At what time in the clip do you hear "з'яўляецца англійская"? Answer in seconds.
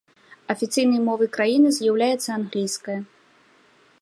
1.77-2.99